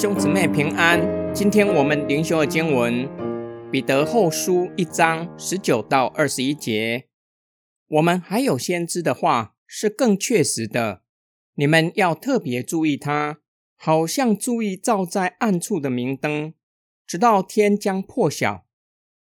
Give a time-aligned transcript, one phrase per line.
[0.00, 1.34] 兄姊妹平安。
[1.34, 3.04] 今天我们灵修的经文
[3.72, 7.08] 《彼得后书》一章十九到二十一节。
[7.88, 11.02] 我们还有先知的话是更确实的，
[11.56, 13.40] 你们要特别注意它，
[13.74, 16.54] 好像注意照在暗处的明灯，
[17.04, 18.66] 直到天将破晓，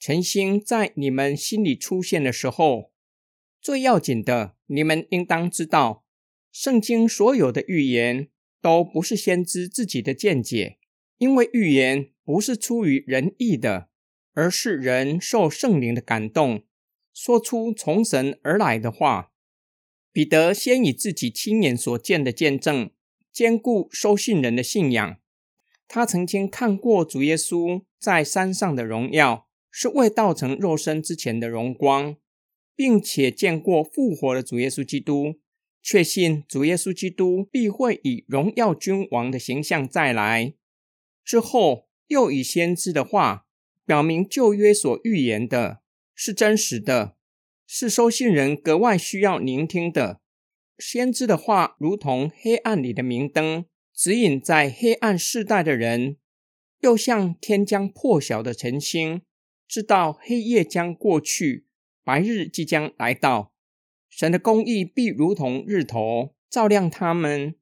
[0.00, 2.90] 晨星在你们心里出现的时候。
[3.60, 6.04] 最要紧的，你们应当知道，
[6.50, 8.30] 圣经所有的预言。
[8.64, 10.78] 都不是先知自己的见解，
[11.18, 13.90] 因为预言不是出于人意的，
[14.32, 16.64] 而是人受圣灵的感动，
[17.12, 19.32] 说出从神而来的话。
[20.10, 22.90] 彼得先以自己亲眼所见的见证，
[23.30, 25.18] 兼顾收信人的信仰。
[25.86, 32.16] 他曾经看过主耶稣在山上的荣耀，是未道成肉身之前的荣光，
[32.74, 35.34] 并且见过复活的主耶稣基督。
[35.86, 40.54] 确信主耶稣基督必会以荣耀君王的形象再来。
[41.22, 43.46] 之后又以先知的话
[43.84, 45.82] 表明旧约所预言的
[46.14, 47.16] 是真实的，
[47.66, 50.22] 是收信人格外需要聆听的。
[50.78, 56.16] 先知的话如同黑暗里的明灯，指引在黑暗世代的人；
[56.80, 59.20] 又像天将破晓的晨星，
[59.68, 61.66] 知道黑夜将过去，
[62.02, 63.53] 白日即将来到。
[64.16, 67.56] 神的公义必如同日头照亮他们。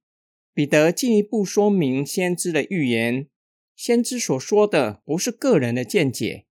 [0.53, 3.27] 彼得进一步说明先知的预言：
[3.75, 6.45] 先知所说的不是个人的见解，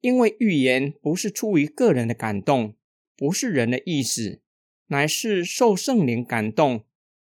[0.00, 2.74] 因为预言不是出于个人的感动，
[3.14, 4.40] 不是人的意思，
[4.86, 6.86] 乃是受圣灵感动，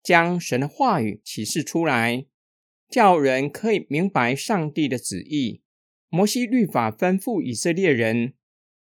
[0.02, 2.25] 将神的话语启示出来，
[2.89, 5.61] 叫人可以明白上帝的旨意。
[6.09, 8.33] 摩西律法吩咐以色列人，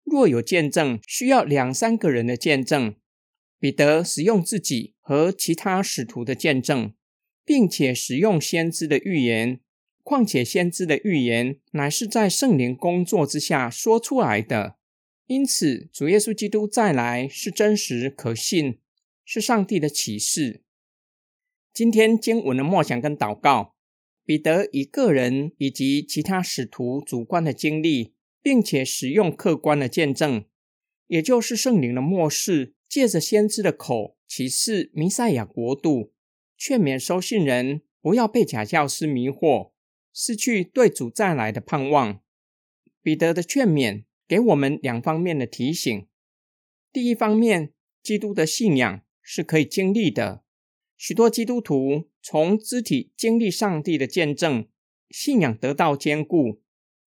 [0.03, 2.95] 若有见证，需要两三个人的见证。
[3.59, 6.95] 彼得使用自己和其他使徒的见证，
[7.45, 9.61] 并且使用先知的预言。
[10.03, 14.79] 况且先知的预言乃是在圣灵工作之下说出来的，
[15.27, 18.79] 因此主耶稣基督再来是真实可信，
[19.25, 20.63] 是上帝的启示。
[21.75, 23.75] 今天经文的默想跟祷告，
[24.25, 30.45] 彼得以个人以及其他使徒主观的经历，并且使用客观的见证，
[31.09, 32.75] 也就是圣灵的漠视。
[32.89, 36.13] 借着先知的口启示弥赛亚国度，
[36.57, 39.73] 劝勉收信人不要被假教师迷惑，
[40.13, 42.21] 失去对主再来的盼望。
[43.03, 46.07] 彼得的劝勉给我们两方面的提醒：
[46.93, 47.73] 第一方面，
[48.03, 50.43] 基督的信仰是可以经历的，
[50.97, 54.67] 许多基督徒从肢体经历上帝的见证，
[55.11, 56.63] 信仰得到坚固。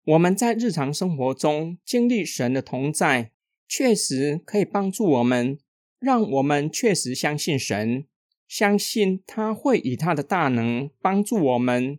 [0.04, 3.32] 我们在日常生活中经历神的同在，
[3.68, 5.58] 确实可以帮助我们。
[5.98, 8.06] 让我们确实相信神，
[8.47, 11.98] 相信他会以他的大能帮助我们。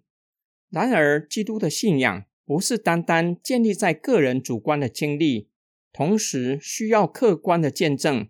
[0.69, 5.49] 然而，基督的信仰不是单单建立在个人主观的经历，
[5.91, 8.29] 同时需要客观的见证，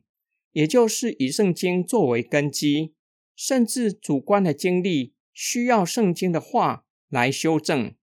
[0.53, 2.95] 也就是以圣经作为根基。
[3.35, 7.93] 甚至主观的经历需要圣经的话来修正，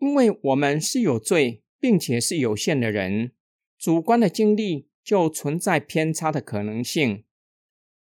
[0.00, 3.30] 因为我们是有罪并且是有限的人，
[3.78, 4.88] 主观的经历。
[5.06, 7.22] 就存在偏差的可能性。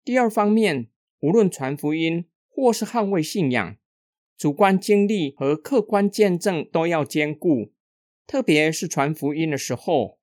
[0.03, 0.89] 第二方面，
[1.19, 3.77] 无论传福音或是捍卫信仰，
[4.35, 7.71] 主观经历和客观见证都要兼顾。
[8.25, 10.17] 特别是传福音的时候，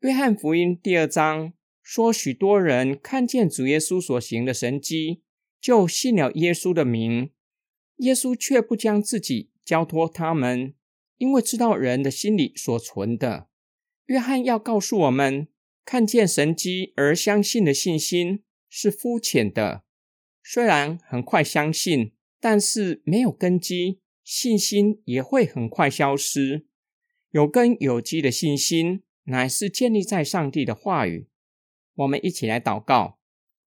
[0.00, 5.22] 约翰福音第二章说，许多人看见主耶稣所行的神迹，
[5.58, 7.30] 就信了耶稣的名。
[7.96, 10.74] 耶稣却不将自己交托他们，
[11.16, 13.48] 因为知道人的心里所存的。
[14.04, 15.48] 约翰要告诉我们。
[15.90, 19.84] 看见神迹而相信的信心是肤浅的，
[20.44, 26.66] 虽然很快相信，但是没有根基，信心也会很快消失。
[27.30, 31.30] 有根有基的信心，乃是建立在上帝的话语。
[31.94, 33.18] 我们一起来祷告：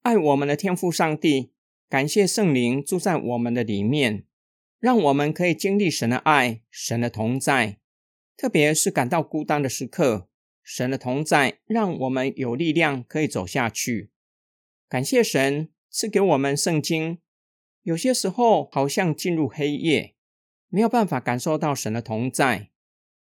[0.03, 1.53] 爱我们的天父上帝，
[1.90, 4.25] 感谢圣灵住在我们的里面，
[4.79, 7.79] 让我们可以经历神的爱、神的同在，
[8.37, 10.28] 特别是感到孤单的时刻。
[10.63, 14.11] 神的同在，让我们有力量可以走下去。
[14.87, 17.19] 感谢神赐给我们圣经。
[17.84, 20.16] 有些时候好像进入黑夜，
[20.69, 22.69] 没有办法感受到神的同在。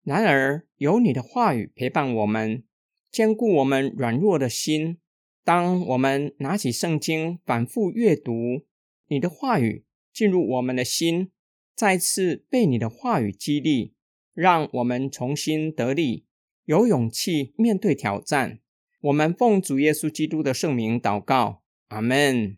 [0.04, 2.64] 然而有你的话语陪伴我们，
[3.10, 4.98] 坚固我们软弱的心。
[5.44, 8.66] 当我们拿起圣经反复阅读，
[9.08, 11.32] 你的话语进入我们的心，
[11.76, 13.94] 再次被你的话语激励，
[14.34, 16.26] 让我们重新得力。
[16.72, 18.60] 有勇气面对挑战，
[19.02, 22.56] 我们奉主耶稣基督的圣名祷告，阿门。